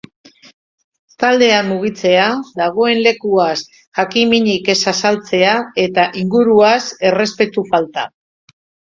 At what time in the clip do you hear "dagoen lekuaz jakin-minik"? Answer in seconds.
2.61-4.71